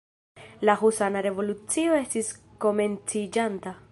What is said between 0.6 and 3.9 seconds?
La husana revolucio estis komenciĝanta...